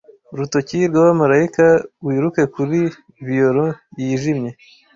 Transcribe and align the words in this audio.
urutoki 0.33 0.77
rw'abamarayika 0.89 1.65
wiruke 2.05 2.41
kuri 2.53 2.79
violon 3.27 3.71
yijimye 3.99 4.51